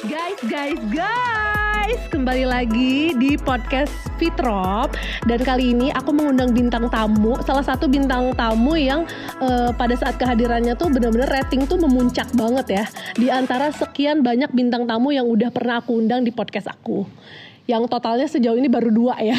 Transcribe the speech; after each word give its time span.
Guys, 0.00 0.40
guys, 0.48 0.80
guys, 0.96 2.00
kembali 2.08 2.48
lagi 2.48 3.12
di 3.20 3.36
podcast 3.36 3.92
Fitrop 4.16 4.96
dan 5.28 5.44
kali 5.44 5.76
ini 5.76 5.92
aku 5.92 6.16
mengundang 6.16 6.56
bintang 6.56 6.88
tamu, 6.88 7.36
salah 7.44 7.60
satu 7.60 7.84
bintang 7.84 8.32
tamu 8.32 8.80
yang 8.80 9.04
eh, 9.44 9.68
pada 9.76 9.92
saat 10.00 10.16
kehadirannya 10.16 10.72
tuh 10.72 10.88
bener-bener 10.88 11.28
rating 11.28 11.68
tuh 11.68 11.76
memuncak 11.76 12.32
banget 12.32 12.80
ya 12.80 12.84
di 13.12 13.28
antara 13.28 13.68
sekian 13.76 14.24
banyak 14.24 14.48
bintang 14.56 14.88
tamu 14.88 15.12
yang 15.12 15.28
udah 15.28 15.52
pernah 15.52 15.84
aku 15.84 16.00
undang 16.00 16.24
di 16.24 16.32
podcast 16.32 16.72
aku. 16.72 17.04
Yang 17.68 17.92
totalnya 17.92 18.24
sejauh 18.24 18.56
ini 18.56 18.72
baru 18.72 18.88
dua 18.88 19.20
ya. 19.20 19.36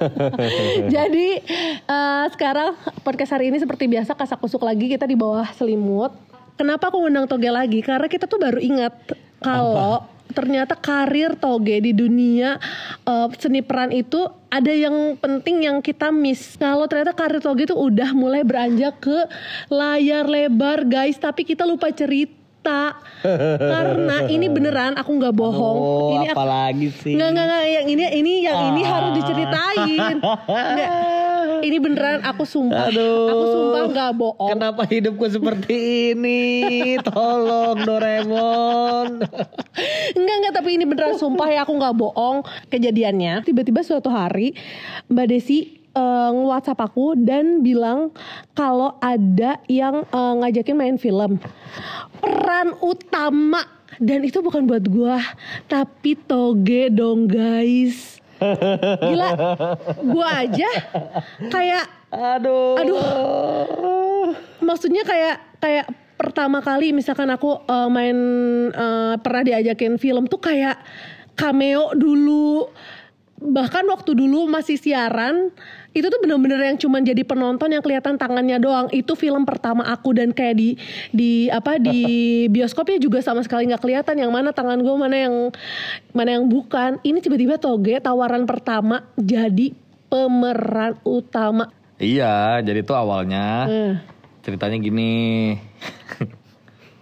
Jadi 0.96 1.44
eh, 1.84 2.24
sekarang 2.32 2.72
podcast 3.04 3.36
hari 3.36 3.52
ini 3.52 3.60
seperti 3.60 3.84
biasa 3.84 4.16
kasak 4.16 4.40
kusuk 4.40 4.64
lagi 4.64 4.88
kita 4.88 5.04
di 5.04 5.12
bawah 5.12 5.44
selimut. 5.52 6.16
Kenapa 6.56 6.88
aku 6.88 7.04
ngundang 7.04 7.28
Toge 7.28 7.52
lagi? 7.52 7.84
Karena 7.84 8.08
kita 8.08 8.24
tuh 8.24 8.40
baru 8.40 8.56
ingat 8.64 9.27
kalau 9.38 10.02
ternyata 10.28 10.76
karir 10.76 11.34
Toge 11.34 11.80
di 11.80 11.90
dunia 11.90 12.60
eh, 13.02 13.26
seni 13.34 13.58
peran 13.58 13.88
itu 13.88 14.20
ada 14.48 14.68
yang 14.68 15.16
penting 15.16 15.62
yang 15.62 15.78
kita 15.78 16.08
miss. 16.08 16.54
Kalau 16.54 16.84
ternyata 16.84 17.12
karir 17.12 17.38
Toge 17.38 17.64
itu 17.64 17.72
udah 17.72 18.12
mulai 18.12 18.42
beranjak 18.42 18.98
ke 18.98 19.18
layar 19.68 20.24
lebar 20.24 20.84
guys, 20.84 21.16
tapi 21.16 21.42
kita 21.42 21.62
lupa 21.62 21.88
cerita. 21.90 22.36
Karena 23.56 24.26
ini 24.26 24.46
beneran 24.52 24.94
aku 24.94 25.10
nggak 25.10 25.32
bohong. 25.32 25.78
Oh, 25.78 26.10
ini 26.12 26.28
aku- 26.28 26.36
apalagi 26.36 26.88
sih? 26.92 27.14
Nggak, 27.14 27.28
nggak, 27.30 27.46
nggak. 27.46 27.64
Yang 27.66 27.86
ini, 27.88 28.04
ini, 28.12 28.32
yang 28.42 28.58
ini 28.68 28.82
Ah. 28.82 28.88
harus 28.90 29.10
diceritain. 29.16 30.16
Nggak. 30.20 30.90
Ini 31.58 31.78
beneran 31.82 32.20
aku 32.22 32.42
sumpah. 32.46 32.90
Aduh. 32.90 33.28
Aku 33.30 33.44
sumpah 33.50 33.82
nggak 33.90 34.12
bohong. 34.14 34.50
Kenapa 34.54 34.82
hidupku 34.86 35.26
seperti 35.26 35.76
ini? 36.14 36.40
Tolong 37.02 37.78
Doraemon. 37.82 39.22
Enggak, 40.14 40.36
enggak. 40.38 40.54
Tapi 40.54 40.68
ini 40.78 40.84
beneran 40.86 41.18
sumpah 41.18 41.48
ya 41.50 41.62
aku 41.66 41.74
nggak 41.74 41.96
bohong. 41.96 42.46
Kejadiannya, 42.70 43.42
tiba-tiba 43.46 43.82
suatu 43.82 44.10
hari 44.10 44.54
Mbak 45.10 45.26
Desi 45.30 45.78
eh, 45.94 46.30
nge-whatsapp 46.34 46.78
aku 46.78 47.18
dan 47.18 47.64
bilang 47.66 48.14
kalau 48.54 48.98
ada 49.02 49.58
yang 49.66 50.06
eh, 50.06 50.34
ngajakin 50.44 50.76
main 50.76 50.96
film. 51.00 51.42
Peran 52.22 52.74
utama. 52.82 53.78
Dan 53.98 54.22
itu 54.22 54.38
bukan 54.38 54.62
buat 54.62 54.86
gua, 54.86 55.18
tapi 55.66 56.14
Toge 56.14 56.86
dong 56.86 57.26
guys. 57.26 58.17
Gila, 59.02 59.30
gua 60.14 60.28
aja 60.46 60.70
kayak 61.50 61.86
Aduh. 62.08 62.80
Aduh. 62.80 64.32
maksudnya 64.64 65.04
kayak 65.04 65.60
kayak 65.60 65.86
pertama 66.16 66.64
kali 66.64 66.96
misalkan 66.96 67.28
aku 67.30 67.62
eh, 67.62 67.88
main 67.92 68.18
eh, 68.72 69.14
pernah 69.20 69.42
diajakin 69.44 70.00
film 70.00 70.26
tuh 70.26 70.40
kayak 70.40 70.80
cameo 71.38 71.94
dulu 71.94 72.66
bahkan 73.38 73.86
waktu 73.86 74.18
dulu 74.18 74.50
masih 74.50 74.74
siaran 74.74 75.54
itu 75.94 76.06
tuh 76.06 76.20
bener-bener 76.20 76.58
yang 76.58 76.78
cuman 76.78 77.02
jadi 77.02 77.22
penonton 77.22 77.70
yang 77.70 77.82
kelihatan 77.82 78.18
tangannya 78.18 78.58
doang 78.58 78.86
itu 78.90 79.14
film 79.14 79.46
pertama 79.46 79.86
aku 79.86 80.14
dan 80.14 80.34
kayak 80.34 80.58
di 80.58 80.68
di 81.10 81.46
apa 81.48 81.78
di 81.78 82.02
bioskopnya 82.54 82.98
juga 82.98 83.22
sama 83.22 83.40
sekali 83.42 83.70
nggak 83.70 83.82
kelihatan 83.82 84.18
yang 84.18 84.30
mana 84.34 84.50
tangan 84.50 84.82
gue 84.82 84.94
mana 84.94 85.16
yang 85.16 85.34
mana 86.12 86.38
yang 86.38 86.44
bukan 86.46 86.98
ini 87.02 87.18
tiba-tiba 87.18 87.56
toge 87.56 87.98
tawaran 87.98 88.44
pertama 88.44 89.06
jadi 89.16 89.72
pemeran 90.06 90.98
utama 91.02 91.70
Iya, 91.98 92.62
jadi 92.62 92.86
tuh 92.86 92.94
awalnya 92.94 93.66
Eh. 93.66 93.94
ceritanya 94.46 94.78
gini. 94.78 95.58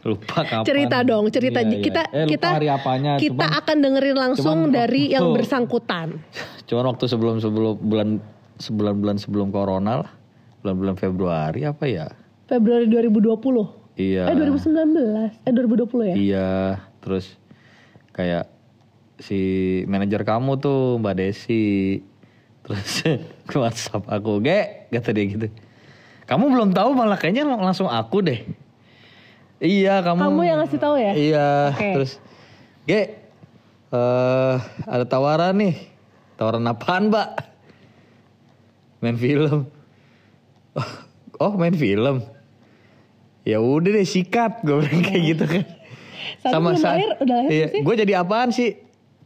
lupa 0.06 0.40
kapan. 0.40 0.64
cerita 0.64 0.98
dong 1.02 1.24
cerita 1.28 1.58
Iya, 1.58 1.68
iya. 1.68 1.82
kita 1.82 2.02
eh, 2.06 2.18
lupa 2.20 2.30
kita 2.30 2.48
hari 2.52 2.68
apanya. 2.68 3.12
kita 3.16 3.34
Cuman, 3.42 3.58
akan 3.58 3.76
dengerin 3.78 4.16
langsung 4.16 4.58
cuman 4.62 4.70
dari 4.70 5.02
waktu 5.04 5.14
yang 5.14 5.26
bersangkutan 5.32 6.08
cuman 6.68 6.84
waktu 6.89 7.05
sebelum 7.05 7.34
sebelum 7.36 7.74
bulan 7.78 8.08
sebulan 8.56 8.95
bulan 8.96 9.16
sebelum 9.16 9.48
corona 9.50 9.92
lah. 10.00 10.11
Bulan-bulan 10.58 10.96
Februari 10.96 11.62
apa 11.62 11.84
ya? 11.84 12.06
Februari 12.45 12.86
2020 12.86 13.39
Iya. 13.96 14.27
eh 14.27 14.34
2019 14.34 15.30
eh 15.40 15.52
2020 15.52 15.86
ya 16.05 16.14
Iya, 16.16 16.50
terus 16.98 17.39
kayak 18.11 18.50
si 19.16 19.39
manajer 19.84 20.20
kamu 20.22 20.56
tuh 20.56 20.98
Mbak 20.98 21.14
Desi. 21.16 22.00
Terus 22.61 23.06
ke 23.48 23.56
WhatsApp 23.56 24.05
aku, 24.06 24.40
"Ge," 24.40 24.90
kata 24.90 25.11
dia 25.11 25.24
gitu. 25.24 25.46
Kamu 26.24 26.50
belum 26.50 26.70
tahu 26.70 26.90
malah 26.92 27.14
kayaknya 27.14 27.46
lang- 27.46 27.62
langsung 27.62 27.86
aku 27.86 28.18
deh. 28.20 28.42
Iya, 29.56 30.05
kamu. 30.05 30.20
kamu 30.20 30.40
yang 30.44 30.58
ngasih 30.61 30.78
tahu 30.78 30.96
ya 31.00 31.12
Iya, 31.17 31.48
Oke. 31.72 31.89
terus 31.96 32.12
Ge, 32.84 33.00
eh 33.90 34.56
ada 34.86 35.05
tawaran 35.05 35.56
nih. 35.58 35.74
Tawaran 36.36 36.62
apaan, 36.64 37.08
Mbak? 37.11 37.28
Main 39.00 39.16
film. 39.16 39.61
Oh, 41.36 41.52
main 41.52 41.77
film. 41.77 42.24
Ya 43.45 43.61
udah 43.61 43.92
deh 43.92 44.08
sikat, 44.08 44.64
gue 44.64 44.72
bilang 44.80 45.05
kayak 45.05 45.22
gitu 45.28 45.45
kan. 45.45 45.64
Satu 46.40 46.64
belum 46.64 46.80
sa- 46.80 46.96
lahir, 46.96 47.11
udah 47.20 47.34
lahir 47.45 47.50
iya, 47.52 47.66
sih? 47.68 47.80
Gue 47.84 47.92
jadi 47.92 48.12
apaan 48.16 48.48
sih? 48.48 48.72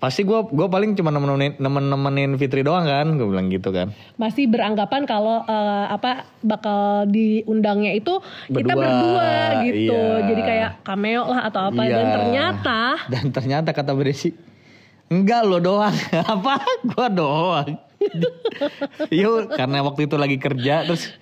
Pasti 0.01 0.25
gue 0.25 0.41
gue 0.43 0.65
paling 0.65 0.97
cuma 0.97 1.13
nemenin 1.13 1.55
nemen 1.57 1.85
nemenin 1.87 2.31
Fitri 2.35 2.61
doang 2.61 2.83
kan, 2.83 3.15
gue 3.15 3.23
bilang 3.23 3.47
gitu 3.47 3.69
kan. 3.69 3.93
masih 4.17 4.49
beranggapan 4.49 5.05
kalau 5.05 5.45
eh, 5.45 5.87
apa 5.87 6.25
bakal 6.41 7.05
diundangnya 7.05 7.93
itu 7.93 8.17
kita 8.47 8.73
Berdua, 8.73 8.81
berdua 8.81 9.33
gitu 9.63 9.93
iya. 9.93 10.25
jadi 10.25 10.43
kayak 10.43 10.71
cameo 10.83 11.23
lah 11.27 11.41
atau 11.47 11.69
apa 11.69 11.83
dan 11.83 12.01
Iya. 12.01 12.15
ternyata 12.15 12.81
dan 13.07 13.25
ternyata 13.29 13.69
kata 13.71 13.93
Beresi 13.93 14.33
enggak 15.07 15.45
lo 15.45 15.59
doang 15.59 15.93
apa 16.35 16.55
gua 16.87 17.07
doang 17.07 17.69
Yuk, 19.13 19.53
karena 19.53 19.81
waktu 19.81 20.09
itu 20.09 20.17
lagi 20.17 20.37
kerja 20.37 20.81
terus 20.83 21.13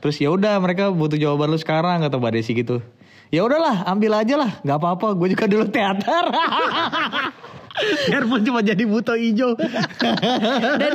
terus 0.00 0.16
ya 0.16 0.28
udah 0.28 0.56
mereka 0.56 0.88
butuh 0.88 1.16
jawaban 1.16 1.52
lu 1.52 1.58
sekarang 1.58 2.00
kata 2.00 2.16
Mbak 2.16 2.32
Desi 2.32 2.52
gitu. 2.54 2.80
Ya 3.28 3.40
udahlah, 3.40 3.84
ambil 3.86 4.12
aja 4.14 4.36
lah, 4.36 4.60
nggak 4.60 4.76
apa-apa. 4.76 5.12
Gue 5.12 5.28
juga 5.28 5.44
dulu 5.44 5.64
teater. 5.66 6.24
Biarpun 8.06 8.40
cuma 8.42 8.60
jadi 8.60 8.84
buto 8.84 9.12
ijo. 9.12 9.56
dan 10.74 10.92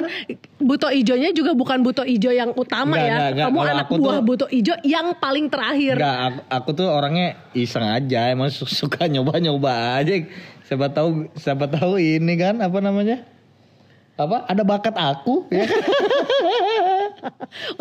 buto 0.57 0.87
ijonya 0.87 1.29
juga 1.31 1.51
bukan 1.51 1.81
buto 1.81 2.03
ijo 2.03 2.29
yang 2.29 2.53
utama 2.53 2.93
Nggak, 2.93 3.01
ya 3.01 3.11
nggak, 3.11 3.29
nggak. 3.31 3.45
kamu 3.45 3.57
Kalau 3.57 3.73
anak 3.73 3.87
buah 3.89 3.97
tuh- 4.13 4.25
buto 4.25 4.45
ijo 4.47 4.73
yang 4.83 5.07
paling 5.15 5.45
terakhir 5.47 5.95
Enggak, 5.95 6.17
aku, 6.23 6.39
aku 6.47 6.69
tuh 6.75 6.87
orangnya 6.87 7.27
iseng 7.51 7.83
aja, 7.83 8.29
emang 8.29 8.49
su- 8.49 8.69
suka 8.69 9.05
nyoba-nyoba 9.05 9.71
aja. 9.97 10.13
Siapa 10.63 10.87
tahu 10.87 11.31
siapa 11.33 11.65
tahu 11.65 11.95
ini 11.95 12.33
kan 12.35 12.59
apa 12.59 12.77
namanya? 12.77 13.23
Apa? 14.13 14.45
Ada 14.45 14.61
bakat 14.61 14.93
aku 14.93 15.45
ya. 15.49 15.63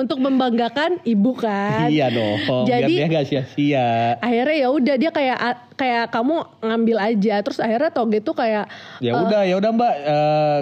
untuk 0.00 0.18
membanggakan 0.18 0.98
ibu 1.02 1.32
kan 1.34 1.88
iya 1.88 2.08
dong. 2.08 2.66
Jadi- 2.66 2.96
biar 2.96 3.08
dia 3.08 3.16
gak 3.16 3.26
sia-sia. 3.26 3.88
akhirnya 4.18 4.56
ya 4.56 4.68
udah 4.68 4.94
dia 4.96 5.10
kayak 5.10 5.38
kayak 5.74 6.04
kamu 6.08 6.34
ngambil 6.60 6.96
aja 6.98 7.34
terus 7.40 7.58
akhirnya 7.58 7.90
toge 7.90 8.18
tuh 8.20 8.32
kayak 8.32 8.66
Ya 8.98 9.12
eh, 9.12 9.20
udah, 9.20 9.42
ya 9.42 9.54
udah 9.56 9.70
Mbak, 9.72 9.94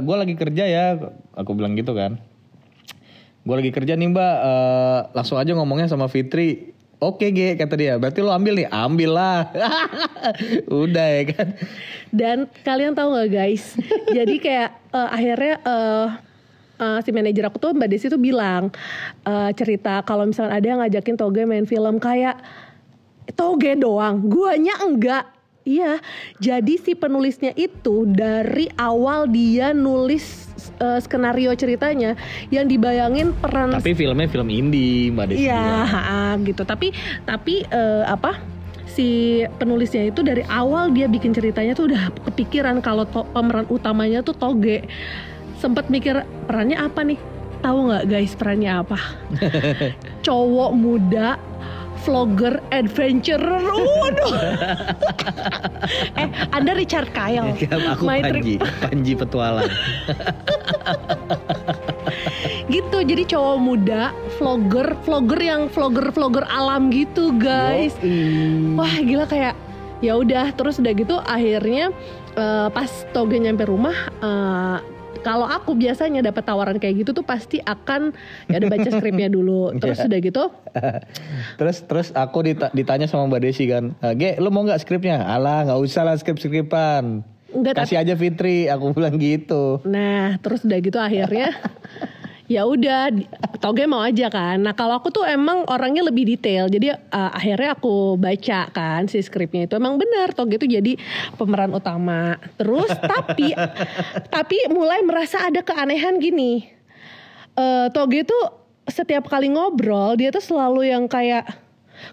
gue 0.02 0.16
lagi 0.16 0.34
kerja 0.34 0.64
ya. 0.64 0.86
Aku 1.34 1.52
bilang 1.52 1.74
gitu 1.74 1.92
kan. 1.92 2.18
Gue 3.42 3.54
lagi 3.54 3.70
kerja 3.70 3.92
nih 3.92 4.08
Mbak, 4.08 4.34
eh, 4.40 4.98
langsung 5.12 5.36
aja 5.36 5.52
ngomongnya 5.52 5.86
sama 5.86 6.06
Fitri. 6.06 6.72
Oke 6.96 7.28
Ge, 7.30 7.52
kata 7.54 7.76
dia. 7.76 8.00
Berarti 8.00 8.24
lo 8.24 8.32
ambil 8.32 8.64
nih, 8.64 8.68
ambil 8.70 9.10
lah. 9.12 9.52
udah 10.70 11.06
ya 11.10 11.22
kan. 11.28 11.48
dan 12.10 12.38
kalian 12.62 12.94
tahu 12.94 13.10
nggak 13.10 13.26
guys 13.28 13.74
jadi 14.08 14.34
kayak 14.38 14.70
eh, 14.88 15.08
akhirnya 15.10 15.54
eh, 15.60 16.06
eh, 16.84 16.98
si 17.00 17.10
manajer 17.10 17.48
aku 17.48 17.56
tuh 17.56 17.72
mbak 17.72 17.88
Desi 17.88 18.12
tuh 18.12 18.20
bilang 18.20 18.68
eh, 19.24 19.50
cerita 19.56 20.04
kalau 20.04 20.28
misalnya 20.28 20.52
ada 20.60 20.66
yang 20.68 20.78
ngajakin 20.84 21.16
toge 21.16 21.48
main 21.48 21.64
film 21.64 21.96
kayak 21.96 22.36
toge 23.32 23.72
doang 23.74 24.28
guanya 24.28 24.76
enggak 24.84 25.24
Iya, 25.64 25.96
jadi 26.36 26.76
si 26.76 26.92
penulisnya 26.92 27.56
itu 27.56 28.04
dari 28.04 28.68
awal 28.76 29.24
dia 29.32 29.72
nulis 29.72 30.44
eh, 30.76 31.00
skenario 31.00 31.56
ceritanya 31.56 32.20
yang 32.52 32.68
dibayangin 32.68 33.32
peran 33.32 33.72
Tapi 33.72 33.96
filmnya 33.96 34.28
film 34.28 34.52
indie 34.52 35.08
Mbak 35.08 35.24
Desi. 35.32 35.48
Iya, 35.48 36.36
gitu. 36.44 36.68
Tapi 36.68 36.92
tapi 37.24 37.64
eh, 37.64 38.04
apa? 38.04 38.44
Si 38.84 39.40
penulisnya 39.56 40.04
itu 40.04 40.20
dari 40.20 40.44
awal 40.52 40.92
dia 40.92 41.08
bikin 41.08 41.32
ceritanya 41.32 41.72
tuh 41.72 41.88
udah 41.88 42.12
kepikiran 42.28 42.84
kalau 42.84 43.08
to- 43.08 43.26
pemeran 43.32 43.64
utamanya 43.72 44.20
tuh 44.20 44.36
Toge. 44.36 44.84
Sempet 45.64 45.88
mikir 45.88 46.28
perannya 46.44 46.76
apa 46.76 47.00
nih? 47.00 47.16
Tahu 47.64 47.88
nggak 47.88 48.04
guys 48.12 48.36
perannya 48.36 48.84
apa? 48.84 49.00
Cowok 50.28 50.76
muda 50.76 51.40
vlogger 52.04 52.60
adventurer. 52.68 53.64
Waduh. 53.64 54.36
eh, 56.20 56.28
Anda 56.52 56.76
Richard 56.76 57.16
Kyle. 57.16 57.56
Kan 57.56 57.80
aku 57.80 58.04
My 58.04 58.20
Panji, 58.20 58.60
Trip. 58.60 58.76
Panji 58.84 59.12
petualang. 59.16 59.72
gitu 62.68 63.00
jadi 63.00 63.24
cowok 63.24 63.56
muda 63.56 64.12
vlogger 64.36 64.96
vlogger 65.04 65.40
yang 65.40 65.62
vlogger 65.72 66.12
vlogger 66.12 66.44
alam 66.48 66.88
gitu 66.88 67.32
guys 67.36 67.92
Yoi. 68.00 68.72
wah 68.72 68.94
gila 69.04 69.28
kayak 69.28 69.52
ya 70.00 70.16
udah 70.16 70.48
terus 70.56 70.80
udah 70.80 70.92
gitu 70.96 71.20
akhirnya 71.28 71.92
eh, 72.36 72.68
pas 72.72 72.88
Toge 73.12 73.36
nyampe 73.36 73.68
rumah 73.68 73.92
eh, 74.24 74.78
kalau 75.20 75.44
aku 75.44 75.72
biasanya 75.72 76.20
dapat 76.20 76.42
tawaran 76.42 76.76
kayak 76.76 77.04
gitu 77.04 77.10
tuh 77.12 77.22
pasti 77.22 77.60
akan 77.60 78.10
ya 78.46 78.56
udah 78.56 78.70
baca 78.70 78.88
skripnya 78.90 79.28
dulu 79.28 79.70
terus 79.80 79.96
Iya. 79.96 80.06
udah 80.06 80.18
gitu 80.20 80.44
terus 81.58 81.76
terus 81.82 82.08
aku 82.10 82.38
dita- 82.42 82.72
ditanya 82.72 83.04
sama 83.04 83.28
Mbak 83.28 83.40
Desi 83.42 83.64
kan, 83.64 83.94
"Eh, 83.98 84.14
Ge, 84.14 84.30
lu 84.36 84.48
mau 84.48 84.62
nggak 84.62 84.80
skripnya? 84.80 85.22
Alah, 85.22 85.64
nggak 85.64 85.80
usah 85.80 86.02
lah 86.02 86.14
skrip-skripan. 86.14 87.22
Enggak, 87.50 87.78
Kasih 87.78 87.96
aja 87.96 88.14
Fitri, 88.14 88.66
aku 88.66 88.90
bilang 88.96 89.14
gitu. 89.14 89.78
Nah, 89.84 90.34
terus 90.38 90.62
udah 90.62 90.78
gitu 90.80 90.98
akhirnya 90.98 91.54
ya 92.46 92.68
udah 92.68 93.08
Toge 93.60 93.88
mau 93.88 94.04
aja 94.04 94.28
kan. 94.28 94.60
Nah, 94.60 94.76
kalau 94.76 95.00
aku 95.00 95.08
tuh 95.08 95.24
emang 95.24 95.64
orangnya 95.68 96.04
lebih 96.04 96.28
detail. 96.28 96.68
Jadi 96.68 96.92
uh, 96.92 97.30
akhirnya 97.32 97.72
aku 97.72 98.20
baca 98.20 98.68
kan 98.68 99.08
si 99.08 99.24
skripnya 99.24 99.64
itu 99.64 99.74
emang 99.80 99.96
benar 99.96 100.36
Toge 100.36 100.60
itu 100.60 100.68
jadi 100.68 100.92
pemeran 101.40 101.72
utama. 101.72 102.36
Terus 102.60 102.92
tapi 103.12 103.56
tapi 104.28 104.56
mulai 104.68 105.00
merasa 105.00 105.48
ada 105.48 105.64
keanehan 105.64 106.20
gini. 106.20 106.68
Eh 107.56 107.88
Toge 107.92 108.28
tuh 108.28 108.44
setiap 108.84 109.32
kali 109.32 109.48
ngobrol 109.48 110.12
dia 110.20 110.28
tuh 110.28 110.44
selalu 110.44 110.92
yang 110.92 111.08
kayak 111.08 111.48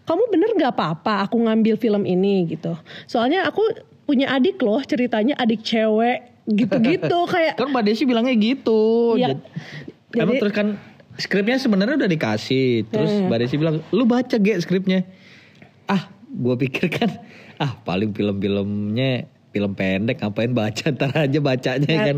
kamu 0.07 0.23
bener 0.31 0.49
nggak 0.55 0.71
apa-apa 0.71 1.27
aku 1.27 1.35
ngambil 1.35 1.75
film 1.75 2.07
ini 2.07 2.47
gitu. 2.47 2.79
Soalnya 3.11 3.43
aku 3.43 3.63
punya 4.07 4.31
adik 4.31 4.59
loh 4.63 4.79
ceritanya 4.87 5.35
adik 5.35 5.63
cewek 5.67 6.31
gitu-gitu 6.47 7.19
kayak 7.33 7.59
Kan 7.59 7.75
Mbak 7.75 7.83
Desi 7.85 8.03
bilangnya 8.07 8.35
gitu. 8.39 9.15
Iya. 9.19 9.35
Jad- 10.11 10.21
Emang 10.21 10.33
Jadi- 10.33 10.41
terus 10.41 10.53
kan 10.53 10.67
skripnya 11.13 11.55
sebenarnya 11.55 11.95
udah 11.97 12.09
dikasih. 12.09 12.85
Terus 12.85 13.11
Hmm. 13.11 13.27
Mbak 13.27 13.37
Desi 13.39 13.55
bilang, 13.55 13.79
lu 13.89 14.03
baca 14.03 14.35
Ge 14.35 14.55
skripnya. 14.57 15.03
Ah, 15.85 16.07
gua 16.29 16.55
pikir 16.55 16.87
kan, 16.89 17.09
ah 17.57 17.75
paling 17.77 18.11
film-filmnya 18.11 19.23
film 19.51 19.75
pendek 19.75 20.15
ngapain 20.17 20.47
baca 20.49 20.85
ntar 20.89 21.11
aja 21.13 21.35
bacanya 21.37 21.83
Nah, 21.91 22.05
kan. 22.05 22.17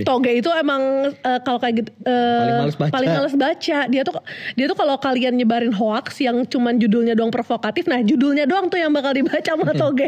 Toge 0.00 0.30
itu 0.32 0.46
emang 0.52 0.78
eh, 1.10 1.40
kalau 1.42 1.58
kayak 1.58 1.74
gitu 1.76 1.90
eh, 2.00 2.38
Paling 2.38 2.54
males 2.56 2.76
baca. 2.76 2.92
paling 2.92 3.10
males 3.10 3.34
baca. 3.36 3.78
Dia 3.84 4.02
tuh 4.04 4.14
dia 4.54 4.64
tuh 4.64 4.76
kalau 4.76 4.94
kalian 4.96 5.34
nyebarin 5.34 5.74
hoax 5.74 6.22
yang 6.22 6.46
cuman 6.46 6.78
judulnya 6.78 7.12
doang 7.12 7.28
provokatif, 7.28 7.82
nah 7.84 7.98
judulnya 7.98 8.46
doang 8.46 8.66
tuh 8.68 8.78
yang 8.78 8.94
bakal 8.94 9.10
dibaca 9.10 9.42
sama 9.42 9.74
Toge. 9.82 10.06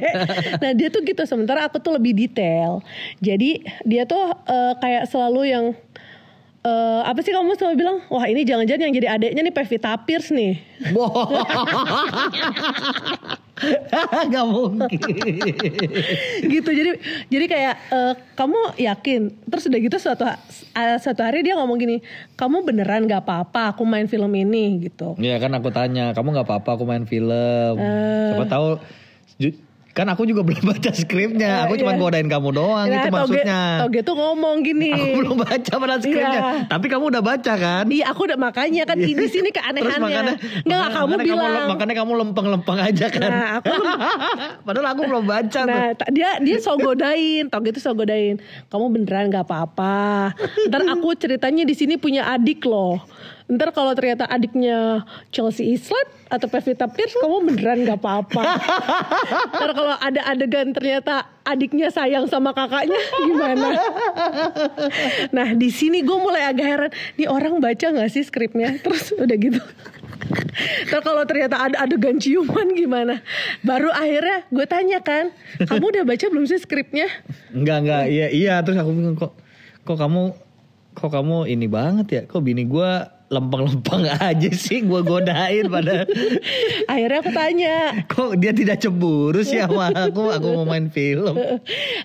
nah 0.56 0.70
dia 0.70 0.86
tuh 0.88 1.02
gitu. 1.02 1.18
Sementara 1.24 1.66
aku 1.66 1.82
tuh 1.82 1.90
lebih 1.92 2.14
detail. 2.14 2.78
Jadi 3.18 3.58
dia 3.82 4.06
tuh 4.06 4.22
eh, 4.40 4.74
kayak 4.78 5.10
selalu 5.10 5.50
yang 5.50 5.64
eh, 6.60 7.00
apa 7.04 7.20
sih 7.24 7.32
kamu 7.32 7.56
selalu 7.56 7.76
bilang, 7.80 7.96
wah 8.12 8.24
ini 8.28 8.44
jangan-jangan 8.44 8.82
yang 8.88 8.94
jadi 8.96 9.08
adeknya 9.16 9.40
nih 9.48 9.54
Pevita 9.54 9.96
Pierce 10.04 10.30
nih. 10.32 10.60
Bohong. 10.92 11.30
Gak 14.32 14.46
mungkin. 14.48 15.00
gitu 16.40 16.70
jadi 16.72 16.96
jadi 17.28 17.44
kayak 17.44 17.74
eh, 17.92 18.14
kamu 18.32 18.56
yakin 18.80 19.36
terus 19.52 19.68
udah 19.68 19.80
gitu 19.84 19.96
suatu 20.00 20.24
suatu 20.96 21.20
hari 21.20 21.44
dia 21.44 21.60
ngomong 21.60 21.76
gini 21.76 22.00
kamu 22.40 22.64
beneran 22.64 23.04
gak 23.04 23.20
apa-apa 23.20 23.76
aku 23.76 23.84
main 23.84 24.08
film 24.08 24.32
ini 24.32 24.88
gitu 24.88 25.12
Iya 25.20 25.36
kan 25.36 25.52
aku 25.52 25.68
tanya, 25.68 26.16
kamu 26.16 26.40
nggak 26.40 26.48
apa-apa 26.48 26.70
aku 26.80 26.84
main 26.88 27.04
film. 27.04 27.76
Eh. 27.76 28.32
Siapa 28.32 28.48
tahu 28.48 28.80
kan 29.90 30.06
aku 30.06 30.22
juga 30.22 30.40
belum 30.46 30.62
baca 30.62 30.90
skripnya. 30.90 31.66
Aku 31.66 31.74
cuma 31.74 31.92
iya. 31.92 32.00
godain 32.00 32.26
kamu 32.26 32.48
doang 32.50 32.86
Nah, 32.86 32.94
itu 32.96 33.08
Toge, 33.08 33.16
maksudnya. 33.16 33.60
Toge 33.80 34.00
tuh 34.00 34.14
ngomong 34.14 34.56
gini 34.62 34.90
Aku 34.96 35.18
belum 35.18 35.36
baca 35.38 35.72
pada 35.76 35.96
skripnya. 35.98 36.30
Iya. 36.30 36.42
Tapi 36.66 36.86
kamu 36.86 37.04
udah 37.10 37.22
baca 37.22 37.52
kan? 37.54 37.84
Iya 37.86 38.04
aku 38.08 38.20
udah 38.24 38.38
makanya 38.38 38.82
kan 38.84 38.96
di 39.02 39.12
sini 39.26 39.50
Terus 39.50 39.56
keanehannya 39.56 39.98
makanya, 40.00 40.34
nggak 40.62 40.64
makanya- 40.64 40.90
kamu 40.90 41.06
makanya 41.08 41.26
bilang 41.26 41.50
lem- 41.50 41.68
makanya 41.68 41.94
kamu 41.96 42.12
lempeng-lempeng 42.16 42.78
aja 42.80 43.06
kan. 43.08 43.30
Nah, 43.30 43.48
aku- 43.56 43.84
Padahal 44.62 44.86
aku 44.88 45.00
belum 45.04 45.24
baca 45.24 45.60
tuh. 45.60 45.66
Nah, 45.66 45.88
ta- 45.92 46.10
dia 46.10 46.38
dia 46.38 46.56
so 46.58 46.72
godain, 46.74 47.46
Toge 47.46 47.68
itu 47.70 47.80
so 47.80 47.90
godain. 47.90 48.38
Kamu 48.66 48.86
beneran 48.88 49.28
gak 49.28 49.44
apa-apa. 49.44 50.32
Ntar 50.66 50.86
aku 50.88 51.12
ceritanya 51.14 51.62
di 51.62 51.74
sini 51.74 51.94
punya 51.94 52.30
adik 52.30 52.62
loh. 52.62 53.02
Ntar 53.50 53.74
kalau 53.74 53.90
ternyata 53.98 54.30
adiknya 54.30 55.02
Chelsea 55.34 55.74
Islet 55.74 56.06
atau 56.30 56.46
Pevita 56.46 56.86
Pierce, 56.86 57.18
kamu 57.18 57.50
beneran 57.50 57.82
gak 57.82 57.98
apa-apa. 57.98 58.42
Ntar 59.58 59.70
kalau 59.74 59.96
ada 59.98 60.20
adegan 60.30 60.70
ternyata 60.70 61.26
adiknya 61.42 61.90
sayang 61.90 62.30
sama 62.30 62.54
kakaknya, 62.54 63.02
gimana? 63.26 63.68
Nah, 65.34 65.50
di 65.58 65.66
sini 65.74 66.06
gue 66.06 66.14
mulai 66.14 66.46
agak 66.46 66.66
heran. 66.66 66.90
Nih 67.18 67.26
orang 67.26 67.58
baca 67.58 67.86
gak 67.90 68.10
sih 68.14 68.22
skripnya? 68.22 68.78
Terus 68.78 69.10
udah 69.18 69.34
gitu. 69.34 69.58
Ntar 70.86 71.02
kalau 71.02 71.26
ternyata 71.26 71.58
ada 71.58 71.82
adegan 71.82 72.22
ciuman 72.22 72.70
gimana? 72.78 73.18
Baru 73.66 73.90
akhirnya 73.90 74.46
gue 74.46 74.66
tanya 74.70 75.02
kan, 75.02 75.34
kamu 75.58 75.84
udah 75.98 76.04
baca 76.06 76.26
belum 76.30 76.46
sih 76.46 76.62
skripnya? 76.62 77.10
Enggak 77.50 77.82
enggak 77.82 78.04
iya 78.14 78.26
iya 78.30 78.54
terus 78.62 78.78
aku 78.78 78.94
bingung 78.94 79.18
kok 79.18 79.34
kok 79.82 79.98
kamu 79.98 80.30
kok 80.94 81.10
kamu 81.10 81.50
ini 81.50 81.66
banget 81.66 82.06
ya 82.12 82.22
kok 82.30 82.42
bini 82.46 82.62
gua 82.68 83.19
lempeng-lempeng 83.30 84.10
aja 84.10 84.50
sih 84.50 84.82
gua 84.82 85.06
godain 85.06 85.70
pada 85.70 86.02
Akhirnya 86.90 87.18
aku 87.22 87.30
tanya, 87.30 87.74
kok 88.10 88.34
dia 88.42 88.50
tidak 88.50 88.82
cemburu 88.82 89.40
sih 89.46 89.62
sama 89.62 89.94
aku? 89.94 90.34
Aku 90.34 90.46
mau 90.58 90.66
main 90.66 90.90
film. 90.90 91.38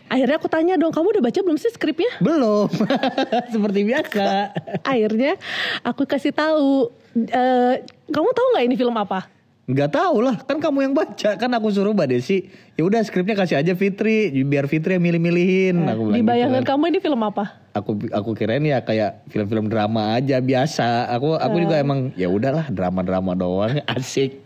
Akhirnya 0.05 0.37
aku 0.37 0.45
tanya 0.45 0.77
dong, 0.77 0.93
kamu 0.93 1.17
udah 1.17 1.23
baca 1.25 1.39
belum 1.41 1.57
sih 1.57 1.73
skripnya? 1.73 2.21
belum. 2.21 2.69
Seperti 3.53 3.79
biasa. 3.89 4.53
Akhirnya 4.85 5.33
aku 5.81 6.05
kasih 6.05 6.29
tahu, 6.29 6.93
"Eh, 7.17 7.73
kamu 8.13 8.29
tahu 8.29 8.47
nggak 8.53 8.65
ini 8.69 8.75
film 8.77 8.93
apa? 8.93 9.25
Nggak 9.65 9.97
tahu 9.97 10.21
lah 10.21 10.37
kan 10.45 10.61
kamu 10.61 10.77
yang 10.85 10.93
baca 10.93 11.41
kan 11.41 11.49
aku 11.49 11.73
suruh 11.73 11.89
mbak 11.89 12.13
Desi 12.13 12.45
ya 12.77 12.85
udah 12.85 13.01
skripnya 13.01 13.33
kasih 13.33 13.57
aja 13.57 13.73
Fitri 13.73 14.29
biar 14.45 14.69
Fitri 14.69 15.01
yang 15.01 15.03
milih-milihin 15.09 15.89
aku 15.89 16.13
bilang 16.13 16.21
Di 16.21 16.21
gitu 16.21 16.53
kan. 16.61 16.65
kamu 16.69 16.83
ini 16.93 16.99
film 17.01 17.21
apa? 17.25 17.43
aku 17.73 17.91
aku 18.13 18.37
kirain 18.37 18.61
ya 18.61 18.85
kayak 18.85 19.25
film-film 19.25 19.65
drama 19.65 20.13
aja 20.21 20.37
biasa 20.37 21.09
aku 21.09 21.33
aku 21.33 21.55
juga 21.65 21.81
emang 21.81 22.13
ya 22.13 22.29
udahlah 22.29 22.69
drama-drama 22.69 23.33
doang 23.33 23.81
asik 23.97 24.45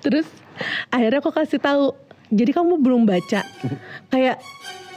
Terus 0.00 0.26
akhirnya 0.88 1.20
aku 1.20 1.32
kasih 1.32 1.60
tahu, 1.60 1.92
jadi 2.32 2.50
kamu 2.56 2.80
belum 2.80 3.02
baca. 3.04 3.44
Kayak 4.08 4.36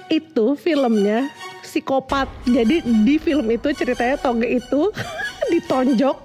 itu 0.08 0.56
filmnya 0.56 1.28
psikopat. 1.66 2.30
Jadi 2.48 2.82
di 3.04 3.16
film 3.20 3.48
itu 3.52 3.70
ceritanya 3.76 4.16
Toge 4.20 4.48
itu 4.48 4.90
ditonjok, 5.52 6.18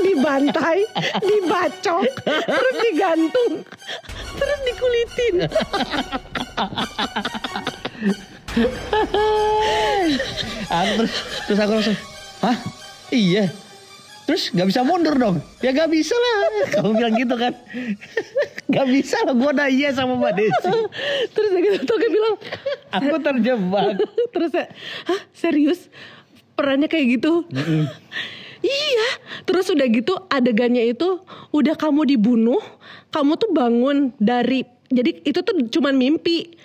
dibantai, 0.00 0.86
dibacok, 1.22 2.06
terus 2.26 2.76
digantung, 2.86 3.52
terus 4.36 4.60
dikulitin. 4.66 5.34
Aku 10.66 10.90
terus, 10.98 11.14
terus 11.46 11.58
aku 11.60 11.72
langsung, 11.78 11.96
hah? 12.42 12.56
Iya. 13.12 13.52
Terus 14.26 14.50
gak 14.50 14.66
bisa 14.66 14.82
mundur 14.82 15.14
dong? 15.14 15.38
Ya 15.62 15.70
gak 15.70 15.86
bisa 15.86 16.10
lah. 16.18 16.66
Kamu 16.74 16.98
bilang 16.98 17.14
gitu 17.14 17.34
kan? 17.38 17.54
gak 18.66 18.86
bisa 18.90 19.22
lah, 19.22 19.34
gue 19.38 19.50
udah 19.54 19.68
iya 19.70 19.94
sama 19.94 20.18
Mbak 20.18 20.32
Desi. 20.34 20.70
Terus 21.30 21.48
udah 21.54 21.62
gitu 21.62 21.78
Toge 21.86 22.08
bilang, 22.10 22.34
Aku 22.90 23.16
terjebak. 23.22 24.02
terus 24.34 24.50
saya, 24.50 24.66
hah 25.06 25.20
serius? 25.30 25.86
Perannya 26.58 26.90
kayak 26.90 27.22
gitu? 27.22 27.46
Iya. 28.66 29.10
Terus 29.46 29.70
udah 29.70 29.86
gitu 29.86 30.14
adegannya 30.26 30.90
itu 30.90 31.22
udah 31.54 31.74
kamu 31.78 32.16
dibunuh, 32.16 32.60
kamu 33.14 33.38
tuh 33.38 33.50
bangun 33.54 34.10
dari, 34.18 34.66
jadi 34.90 35.22
itu 35.22 35.40
tuh 35.40 35.54
cuman 35.70 35.94
mimpi. 35.94 36.58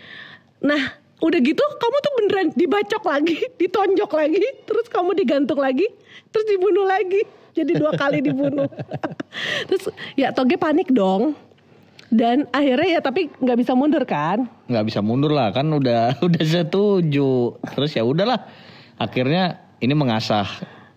Nah 0.65 0.97
udah 1.21 1.39
gitu 1.39 1.61
kamu 1.61 1.97
tuh 2.01 2.13
beneran 2.17 2.47
dibacok 2.57 3.03
lagi, 3.05 3.37
ditonjok 3.61 4.11
lagi, 4.17 4.41
terus 4.65 4.85
kamu 4.89 5.13
digantung 5.13 5.61
lagi, 5.61 5.85
terus 6.33 6.45
dibunuh 6.49 6.85
lagi. 6.89 7.21
Jadi 7.51 7.71
dua 7.75 7.91
kali 7.99 8.23
dibunuh. 8.23 8.67
terus 9.67 9.91
ya 10.15 10.31
Toge 10.31 10.55
panik 10.55 10.89
dong. 10.91 11.35
Dan 12.11 12.43
akhirnya 12.51 12.99
ya 12.99 13.01
tapi 13.03 13.31
nggak 13.31 13.57
bisa 13.63 13.71
mundur 13.71 14.03
kan? 14.03 14.43
Gak 14.67 14.83
bisa 14.83 14.99
mundur 14.99 15.31
lah, 15.31 15.55
kan 15.55 15.63
udah 15.63 16.15
udah 16.27 16.43
setuju. 16.43 17.55
Terus 17.71 17.95
ya 17.95 18.03
udahlah. 18.03 18.51
Akhirnya 18.99 19.63
ini 19.79 19.95
mengasah 19.95 20.43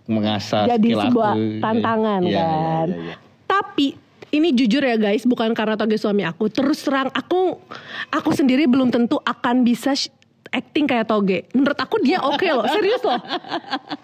mengasah 0.05 0.69
jadi 0.69 0.89
skill 0.89 1.03
sebuah 1.09 1.33
aku. 1.33 1.61
tantangan 1.65 2.21
Iya, 2.25 2.31
iya, 2.31 2.45
kan. 2.45 2.87
iya, 2.89 3.01
iya. 3.01 3.15
Tapi 3.45 3.87
ini 4.35 4.49
jujur 4.51 4.83
ya 4.83 4.97
guys, 4.99 5.23
bukan 5.25 5.55
karena 5.55 5.79
toge 5.79 5.95
suami 5.95 6.27
aku. 6.27 6.51
Terus 6.51 6.83
terang 6.83 7.09
aku 7.15 7.57
aku 8.11 8.31
sendiri 8.35 8.67
belum 8.67 8.91
tentu 8.91 9.23
akan 9.23 9.63
bisa 9.63 9.95
acting 10.55 10.87
kayak 10.87 11.11
toge. 11.11 11.47
Menurut 11.51 11.79
aku 11.79 11.99
dia 12.03 12.23
oke 12.23 12.47
loh, 12.47 12.67
serius 12.71 13.03
loh. 13.03 13.19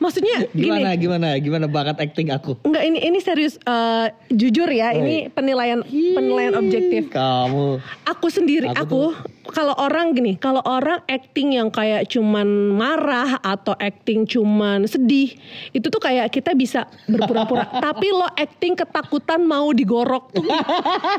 Maksudnya 0.02 0.50
gini. 0.50 0.66
Gimana 0.66 0.90
gimana 0.98 1.28
gimana 1.38 1.66
bakat 1.70 2.02
acting 2.02 2.34
aku? 2.34 2.58
Enggak 2.66 2.82
ini 2.90 2.98
ini 3.06 3.18
serius 3.22 3.54
eh, 3.62 4.06
jujur 4.34 4.66
ya, 4.66 4.90
Oh, 4.90 4.98
ini 4.98 5.30
penilaian 5.30 5.82
penilaian 5.86 6.54
objektif. 6.58 7.10
Kamu 7.14 7.78
Aku 8.06 8.26
sendiri 8.30 8.66
Aku 8.74 8.82
aku 8.82 9.02
kalau 9.50 9.74
orang 9.76 10.14
gini, 10.14 10.38
kalau 10.38 10.62
orang 10.62 11.02
acting 11.10 11.58
yang 11.58 11.68
kayak 11.68 12.06
cuman 12.08 12.46
marah 12.74 13.38
atau 13.42 13.74
acting 13.76 14.24
cuman 14.24 14.86
sedih, 14.86 15.34
itu 15.74 15.86
tuh 15.90 16.00
kayak 16.00 16.30
kita 16.30 16.54
bisa 16.54 16.86
berpura-pura. 17.10 17.66
Tapi 17.86 18.08
lo 18.14 18.26
acting 18.38 18.78
ketakutan 18.78 19.42
mau 19.44 19.74
digorok 19.74 20.32
tuh 20.34 20.46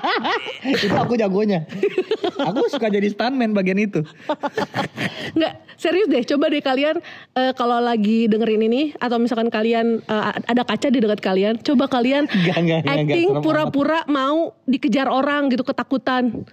itu 0.71 0.87
aku 0.95 1.19
jagonya. 1.19 1.67
aku 2.41 2.71
suka 2.71 2.87
jadi 2.87 3.11
stuntman 3.11 3.51
bagian 3.51 3.79
itu. 3.79 4.01
nggak 5.37 5.53
serius 5.75 6.07
deh. 6.07 6.23
Coba 6.23 6.47
deh 6.47 6.63
kalian 6.63 7.03
eh, 7.35 7.53
kalau 7.53 7.83
lagi 7.83 8.31
dengerin 8.31 8.63
ini 8.65 8.81
atau 8.97 9.19
misalkan 9.19 9.51
kalian 9.51 10.01
eh, 10.01 10.31
ada 10.47 10.63
kaca 10.63 10.87
di 10.87 10.99
dekat 11.03 11.19
kalian, 11.19 11.53
coba 11.59 11.91
kalian 11.91 12.25
nggak, 12.31 12.57
nggak, 12.63 12.81
acting 12.87 13.29
pura-pura 13.43 14.07
mau 14.07 14.55
dikejar 14.65 15.11
orang 15.11 15.51
gitu 15.51 15.67
ketakutan. 15.67 16.47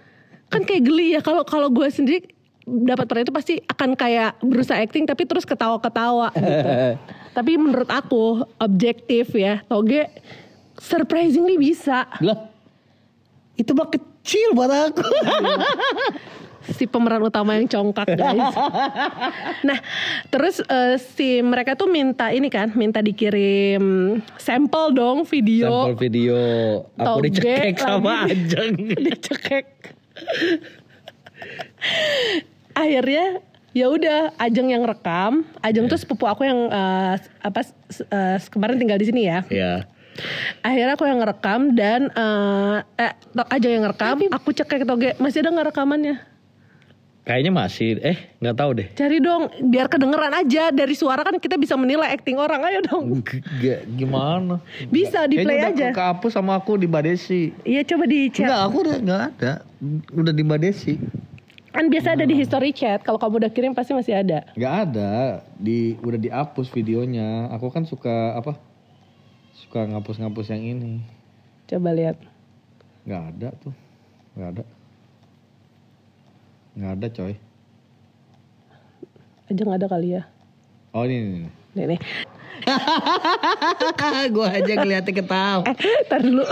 Kan 0.49 0.65
kayak 0.65 0.83
geli 0.85 1.13
ya 1.13 1.21
kalau 1.21 1.45
kalau 1.45 1.69
gue 1.69 1.87
sendiri 1.89 2.25
dapat 2.69 3.05
peran 3.09 3.25
itu 3.25 3.33
pasti 3.33 3.53
akan 3.65 3.97
kayak 3.97 4.37
berusaha 4.45 4.77
acting 4.77 5.09
tapi 5.09 5.25
terus 5.25 5.41
ketawa-ketawa 5.45 6.29
gitu. 6.37 6.69
tapi 7.37 7.57
menurut 7.57 7.89
aku 7.89 8.45
objektif 8.61 9.33
ya, 9.33 9.65
Toge 9.65 10.05
surprisingly 10.77 11.57
bisa. 11.57 12.05
Lah, 12.21 12.49
itu 13.57 13.71
mah 13.73 13.89
kecil 13.89 14.53
buat 14.53 14.69
aku. 14.69 15.03
si 16.77 16.85
pemeran 16.85 17.25
utama 17.25 17.57
yang 17.57 17.65
congkak 17.65 18.13
guys. 18.13 18.53
nah 19.67 19.79
terus 20.29 20.61
eh, 20.61 21.01
si 21.01 21.41
mereka 21.41 21.73
tuh 21.73 21.89
minta 21.89 22.29
ini 22.29 22.47
kan, 22.51 22.69
minta 22.77 23.01
dikirim 23.01 24.17
sampel 24.37 24.93
dong 24.93 25.25
video. 25.25 25.89
Sampel 25.89 25.97
video 25.97 26.37
aku 26.93 27.25
Toge 27.25 27.25
dicekek 27.33 27.77
sama. 27.81 28.29
Ajeng. 28.29 28.75
dicekek. 28.93 29.65
Akhirnya 32.75 33.43
ya 33.75 33.85
udah 33.89 34.33
Ajeng 34.39 34.69
yang 34.73 34.83
rekam. 34.85 35.45
Ajeng 35.61 35.85
tuh 35.87 35.99
sepupu 35.99 36.25
aku 36.25 36.47
yang 36.47 36.69
eh, 36.71 37.15
apa 37.43 37.59
eh, 38.09 38.37
kemarin 38.49 38.77
tinggal 38.79 38.99
di 38.99 39.07
sini 39.07 39.21
ya. 39.29 39.39
ya. 39.51 39.85
Akhirnya 40.65 40.99
aku 40.99 41.07
yang 41.07 41.19
ngerekam 41.23 41.61
dan 41.77 42.11
eh, 42.11 42.77
eh 42.99 43.13
Ajeng 43.49 43.71
yang 43.79 43.83
ngerekam, 43.87 44.17
aku 44.33 44.51
cekek 44.51 44.83
Toge 44.83 45.15
masih 45.21 45.45
ada 45.45 45.49
nggak 45.53 45.67
rekamannya? 45.71 46.38
Kayaknya 47.29 47.53
masih 47.53 48.01
eh 48.01 48.17
nggak 48.41 48.57
tahu 48.57 48.71
deh. 48.73 48.87
Cari 48.97 49.21
dong, 49.21 49.53
biar 49.69 49.85
kedengeran 49.85 50.33
aja 50.33 50.73
dari 50.73 50.97
suara 50.97 51.21
kan 51.21 51.37
kita 51.37 51.61
bisa 51.61 51.77
menilai 51.77 52.09
acting 52.09 52.41
orang. 52.41 52.57
Ayo 52.65 52.81
dong. 52.81 53.21
G- 53.21 53.45
g- 53.61 53.85
gimana? 54.01 54.57
Bisa 54.89 55.29
di 55.29 55.37
play 55.37 55.61
Kayaknya 55.61 55.69
aja. 55.69 55.85
udah 55.85 55.89
kehapus 55.93 56.31
sama 56.33 56.57
aku 56.57 56.81
di 56.81 56.89
Badesi. 56.89 57.53
Iya 57.61 57.85
coba 57.85 58.09
di 58.09 58.33
chat. 58.33 58.49
Enggak, 58.49 58.61
aku 58.65 58.77
udah 58.81 58.97
enggak 58.97 59.21
ada. 59.29 59.53
Udah 60.09 60.33
di 60.33 60.41
Badesi. 60.41 60.97
Kan 61.69 61.93
biasa 61.93 62.17
ada 62.17 62.25
di 62.25 62.33
history 62.33 62.73
chat. 62.73 63.05
Kalau 63.05 63.21
kamu 63.21 63.45
udah 63.45 63.51
kirim 63.53 63.77
pasti 63.77 63.93
masih 63.93 64.17
ada. 64.17 64.41
Enggak 64.57 64.89
ada. 64.89 65.45
Di 65.61 66.01
udah 66.01 66.17
dihapus 66.17 66.73
videonya. 66.73 67.53
Aku 67.53 67.69
kan 67.69 67.85
suka 67.85 68.41
apa? 68.41 68.57
Suka 69.53 69.85
ngapus-ngapus 69.85 70.49
yang 70.49 70.65
ini. 70.65 71.05
Coba 71.69 71.93
lihat. 71.93 72.17
Enggak 73.05 73.21
ada 73.37 73.49
tuh. 73.61 73.73
Enggak 74.33 74.49
ada. 74.57 74.63
Enggak 76.79 76.95
ada, 76.95 77.07
coy. 77.11 77.33
Aja 79.51 79.61
nggak 79.67 79.79
ada 79.83 79.87
kali 79.91 80.15
ya. 80.15 80.23
Oh, 80.95 81.03
ini 81.03 81.15
ini. 81.19 81.27
ini. 81.27 81.49
Nih 81.75 81.85
nih. 81.91 81.99
gua 84.35 84.47
aja 84.47 84.73
ngeliatnya 84.79 85.11
ketawa. 85.11 85.67
Eh, 85.67 85.75
tar 86.07 86.23
dulu. 86.23 86.47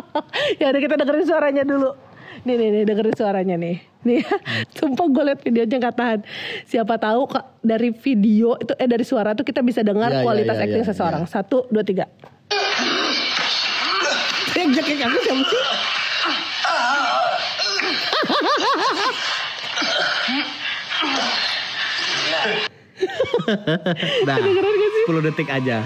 ya 0.64 0.72
udah 0.72 0.80
kita 0.80 0.96
dengerin 0.96 1.26
suaranya 1.28 1.62
dulu. 1.68 1.92
Nih 2.48 2.56
nih 2.56 2.68
nih 2.72 2.82
dengerin 2.88 3.12
suaranya 3.12 3.56
nih. 3.60 3.76
Nih, 4.00 4.24
sumpah 4.80 5.12
gue 5.12 5.24
liat 5.28 5.40
videonya 5.44 5.76
nggak 5.76 5.96
tahan. 6.00 6.20
Siapa 6.64 6.96
tahu 6.96 7.28
Kak, 7.28 7.60
dari 7.60 7.92
video 7.92 8.56
itu 8.56 8.72
eh 8.80 8.88
dari 8.88 9.04
suara 9.04 9.36
tuh 9.36 9.44
kita 9.44 9.60
bisa 9.60 9.84
dengar 9.84 10.08
Ya, 10.08 10.16
ya, 10.16 10.24
kualitas 10.24 10.56
ya, 10.56 10.64
acting 10.64 10.84
ya, 10.84 10.88
seseorang. 10.88 11.22
Satu, 11.28 11.68
dua, 11.68 11.84
tiga. 11.84 12.08
Yang 14.56 14.80
jakek 14.80 15.04
aku 15.04 15.18
siapa 15.20 15.44
sih? 15.44 15.62
Nah, 24.28 24.36
Kedengeran 24.38 24.72
gak 24.74 24.90
sih? 24.92 25.04
10 25.08 25.26
detik 25.26 25.48
aja. 25.48 25.78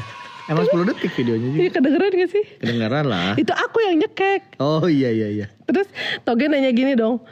Emang 0.44 0.64
10 0.68 0.88
detik 0.92 1.10
videonya 1.16 1.48
juga. 1.48 1.60
Iya 1.64 1.70
kedengeran 1.72 2.10
gak 2.12 2.30
sih? 2.30 2.44
Kedengaran 2.60 3.04
lah. 3.08 3.32
Itu 3.40 3.52
aku 3.56 3.78
yang 3.80 3.96
nyekek. 4.04 4.60
Oh 4.60 4.84
iya 4.84 5.08
iya 5.08 5.28
iya. 5.32 5.46
Terus 5.64 5.88
Toge 6.28 6.48
nanya 6.52 6.68
gini 6.72 6.92
dong. 6.92 7.24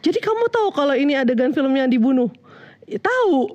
Jadi 0.00 0.22
kamu 0.22 0.48
tahu 0.48 0.68
kalau 0.72 0.94
ini 0.94 1.12
adegan 1.18 1.52
filmnya 1.52 1.90
dibunuh? 1.90 2.30
Ya, 2.88 3.02
tahu. 3.02 3.52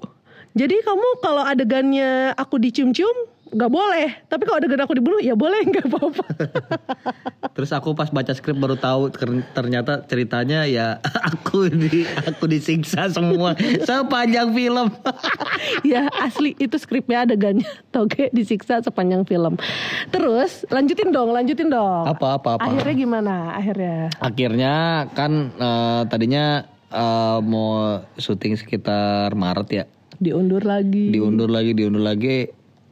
Jadi 0.55 0.79
kamu 0.83 1.19
kalau 1.19 1.43
adegannya 1.43 2.31
aku 2.37 2.59
dicium-cium 2.61 3.34
nggak 3.55 3.71
boleh. 3.71 4.09
Tapi 4.27 4.43
kalau 4.43 4.59
adegan 4.59 4.83
aku 4.83 4.93
dibunuh 4.99 5.23
ya 5.23 5.31
boleh 5.31 5.63
nggak 5.71 5.87
apa-apa. 5.87 6.25
Terus 7.55 7.71
aku 7.71 7.95
pas 7.95 8.11
baca 8.11 8.35
skrip 8.35 8.59
baru 8.59 8.75
tahu 8.75 9.07
ter- 9.15 9.47
ternyata 9.55 10.03
ceritanya 10.03 10.67
ya 10.67 10.99
aku 11.31 11.71
di 11.71 12.03
aku 12.03 12.51
disiksa 12.51 13.07
semua 13.07 13.55
sepanjang 13.81 14.51
film. 14.51 14.91
ya 15.95 16.11
asli 16.19 16.51
itu 16.59 16.75
skripnya 16.75 17.23
adegannya 17.23 17.65
Toge 17.95 18.27
disiksa 18.35 18.83
sepanjang 18.83 19.23
film. 19.23 19.55
Terus 20.11 20.67
lanjutin 20.67 21.15
dong, 21.15 21.31
lanjutin 21.31 21.71
dong. 21.71 22.03
apa 22.05 22.35
apa 22.35 22.59
apa. 22.59 22.61
Akhirnya 22.67 22.93
gimana? 22.93 23.35
Akhirnya 23.55 24.11
Akhirnya 24.19 24.73
kan 25.15 25.31
eh, 25.55 26.01
tadinya 26.11 26.67
eh, 26.91 27.39
mau 27.39 28.03
syuting 28.19 28.59
sekitar 28.59 29.31
Maret 29.31 29.69
ya. 29.71 29.85
diundur 30.15 30.63
lagi. 30.63 31.11
Diundur 31.11 31.47
lagi, 31.47 31.71
diundur 31.71 32.03
lagi. 32.03 32.47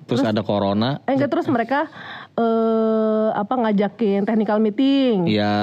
Terus, 0.08 0.22
ada 0.24 0.42
corona. 0.44 1.00
Eh 1.08 1.16
enggak 1.16 1.32
terus 1.32 1.48
mereka 1.48 1.88
eh 2.36 3.30
apa 3.34 3.54
ngajakin 3.54 4.28
technical 4.28 4.60
meeting. 4.60 5.30
Ya 5.30 5.54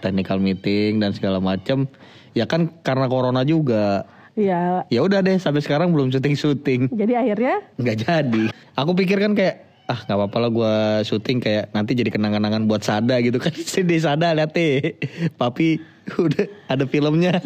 technical 0.00 0.38
meeting 0.40 0.98
dan 1.02 1.12
segala 1.12 1.38
macem. 1.38 1.86
Ya 2.32 2.48
kan 2.48 2.72
karena 2.80 3.06
corona 3.06 3.44
juga. 3.44 4.08
Iya. 4.32 4.88
Ya 4.88 5.00
udah 5.04 5.20
deh 5.20 5.36
sampai 5.36 5.60
sekarang 5.60 5.92
belum 5.92 6.08
syuting 6.08 6.34
syuting. 6.36 6.80
Jadi 6.88 7.12
akhirnya 7.12 7.60
nggak 7.76 7.96
jadi. 8.00 8.44
Aku 8.76 8.96
pikir 8.96 9.20
kan 9.20 9.36
kayak 9.36 9.72
ah 9.90 9.98
nggak 10.08 10.16
apa-apa 10.16 10.36
lah 10.40 10.50
gue 10.54 10.74
syuting 11.04 11.38
kayak 11.42 11.74
nanti 11.74 11.92
jadi 11.92 12.08
kenang-kenangan 12.08 12.64
buat 12.70 12.80
Sada 12.86 13.18
gitu 13.18 13.36
kan 13.42 13.52
di 13.90 13.98
Sada 13.98 14.32
lihat 14.32 14.54
deh 14.54 14.94
papi 15.34 15.82
udah 16.16 16.46
ada 16.70 16.86
filmnya 16.86 17.42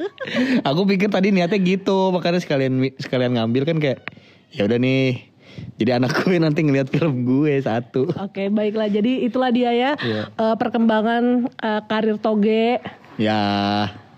aku 0.68 0.82
pikir 0.88 1.12
tadi 1.12 1.30
niatnya 1.30 1.60
gitu 1.62 2.10
makanya 2.10 2.40
sekalian 2.40 2.80
sekalian 2.98 3.38
ngambil 3.38 3.62
kan 3.68 3.76
kayak 3.78 4.02
ya 4.56 4.64
udah 4.64 4.80
nih 4.80 5.35
jadi 5.76 5.96
anak 5.96 6.12
gue 6.18 6.36
nanti 6.36 6.60
ngeliat 6.60 6.88
film 6.88 7.22
gue 7.22 7.58
satu 7.58 8.08
Oke 8.16 8.48
baiklah 8.48 8.86
jadi 8.86 9.22
itulah 9.22 9.48
dia 9.48 9.70
ya 9.70 9.92
Iya. 9.96 10.22
eh, 10.28 10.54
perkembangan 10.54 11.24
eh, 11.48 11.80
karir 11.84 12.16
Toge 12.16 12.80
ya 13.16 13.42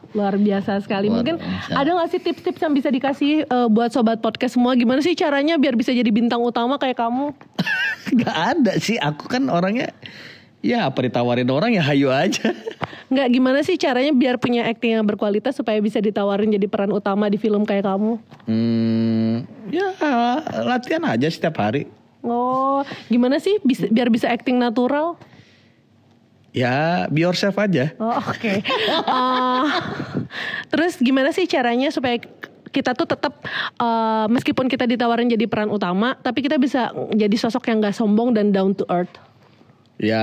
luar 0.08 0.34
biasa 0.34 0.80
sekali. 0.80 1.06
Luar 1.06 1.20
Mungkin 1.20 1.36
biasa. 1.36 1.72
ada 1.76 1.90
nggak 1.92 2.08
sih 2.08 2.20
tips-tips 2.20 2.60
yang 2.60 2.72
bisa 2.72 2.88
dikasih 2.88 3.32
eh, 3.44 3.68
buat 3.68 3.92
sobat 3.92 4.18
podcast 4.18 4.56
semua? 4.56 4.72
Gimana 4.72 4.98
sih 4.98 5.12
caranya 5.12 5.60
biar 5.60 5.76
bisa 5.76 5.92
jadi 5.92 6.08
bintang 6.08 6.40
utama 6.40 6.80
kayak 6.80 6.96
kamu? 6.96 7.36
nggak 8.16 8.36
ada 8.56 8.72
sih 8.78 8.96
aku 8.96 9.28
kan 9.28 9.46
orangnya 9.46 9.92
ya 10.58 10.90
apa 10.90 11.06
ditawarin 11.06 11.46
orang 11.48 11.70
ya 11.72 11.82
hayu 11.82 12.10
aja 12.10 12.50
Nggak 13.08 13.28
gimana 13.32 13.58
sih 13.64 13.80
caranya 13.80 14.12
biar 14.12 14.36
punya 14.36 14.68
acting 14.68 14.92
yang 14.92 15.06
berkualitas 15.06 15.56
supaya 15.56 15.80
bisa 15.80 15.96
ditawarin 15.96 16.52
jadi 16.52 16.68
peran 16.68 16.92
utama 16.92 17.24
di 17.26 17.40
film 17.40 17.64
kayak 17.64 17.88
kamu? 17.88 18.20
hmm, 18.44 19.34
ya 19.72 19.88
latihan 20.62 21.04
aja 21.06 21.28
setiap 21.28 21.56
hari 21.58 21.88
Oh, 22.18 22.82
gimana 23.06 23.38
sih 23.38 23.62
bisa, 23.62 23.86
biar 23.86 24.10
bisa 24.10 24.26
acting 24.26 24.58
natural? 24.58 25.16
ya 26.50 27.06
be 27.06 27.22
yourself 27.22 27.54
aja 27.56 27.94
Oh, 27.96 28.18
oke. 28.18 28.60
Eh, 28.60 29.64
terus 30.68 30.98
gimana 30.98 31.30
sih 31.30 31.46
caranya 31.46 31.88
supaya 31.88 32.18
kita 32.68 32.92
tuh 32.92 33.06
tetap 33.06 33.40
eh, 33.78 34.26
meskipun 34.28 34.66
kita 34.66 34.84
ditawarin 34.84 35.30
jadi 35.30 35.46
peran 35.46 35.70
utama, 35.70 36.18
tapi 36.18 36.42
kita 36.42 36.58
bisa 36.58 36.90
jadi 37.14 37.32
sosok 37.32 37.70
yang 37.70 37.80
gak 37.80 37.94
sombong 37.94 38.34
dan 38.34 38.50
down 38.50 38.74
to 38.74 38.84
earth. 38.88 39.12
Ya 39.98 40.22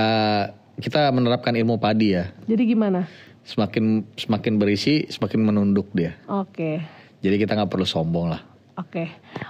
kita 0.76 1.12
menerapkan 1.12 1.52
ilmu 1.52 1.76
padi 1.76 2.16
ya. 2.16 2.32
Jadi 2.48 2.62
gimana? 2.66 3.04
Semakin 3.44 4.08
semakin 4.16 4.56
berisi, 4.56 5.06
semakin 5.06 5.40
menunduk 5.40 5.86
dia. 5.92 6.16
Oke, 6.26 6.82
Jadi 7.20 7.36
kita 7.38 7.54
nggak 7.54 7.70
perlu 7.70 7.86
sombong 7.86 8.34
lah. 8.34 8.42
oke. 8.74 9.04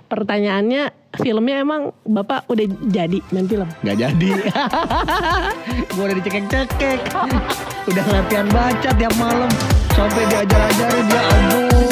Pertanyaannya, 0.07 0.91
filmnya 1.17 1.59
emang 1.59 1.91
bapak 2.03 2.47
udah 2.47 2.63
jadi 2.87 3.19
main 3.33 3.47
film? 3.47 3.67
Nggak 3.83 3.97
jadi. 3.99 4.31
Gue 5.95 6.05
udah 6.07 6.17
dicekek-cekek. 6.21 7.01
Udah 7.87 8.05
latihan 8.07 8.47
baca 8.51 8.91
tiap 8.93 9.15
malam. 9.19 9.51
Sampai 9.91 10.23
diajar-ajarin 10.29 11.05
dia 11.09 11.23
ampun. 11.27 11.86